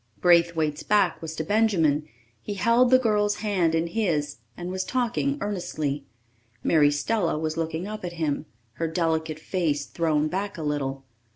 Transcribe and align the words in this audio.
Braithwaite's 0.19 0.81
back 0.81 1.21
was 1.21 1.35
to 1.35 1.43
Benjamin; 1.43 2.07
he 2.41 2.55
held 2.55 2.89
the 2.89 2.97
girl's 2.97 3.35
hand 3.45 3.75
in 3.75 3.85
his 3.85 4.37
and 4.57 4.71
was 4.71 4.83
talking 4.83 5.37
earnestly. 5.41 6.05
Mary 6.63 6.89
Stella 6.89 7.37
was 7.37 7.55
looking 7.55 7.85
up 7.87 8.03
at 8.03 8.13
him, 8.13 8.47
her 8.81 8.87
delicate 8.87 9.37
face 9.37 9.85
thrown 9.85 10.27
back 10.27 10.57
a 10.57 10.63
little. 10.63 11.03